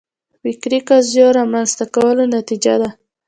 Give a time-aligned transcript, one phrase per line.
[0.41, 2.89] فکري قضیو رامنځته کولو نتیجه ده